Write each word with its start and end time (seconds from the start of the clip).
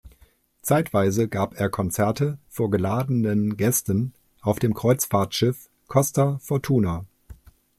Zeitweise 0.63 1.27
gab 1.27 1.59
er 1.59 1.69
Konzerte 1.69 2.39
vor 2.47 2.71
geladenen 2.71 3.55
Gästen 3.55 4.13
auf 4.41 4.57
dem 4.57 4.73
Kreuzfahrtschiff 4.73 5.69
Costa 5.85 6.39
Fortuna. 6.41 7.05